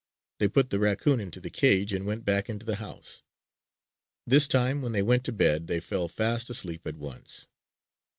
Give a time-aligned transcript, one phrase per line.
[0.39, 3.21] They put the raccoon into the cage, and went back into the house.
[4.25, 7.47] This time, when they went to bed, they fell fast asleep at once.